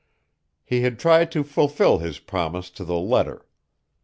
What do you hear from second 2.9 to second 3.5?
letter.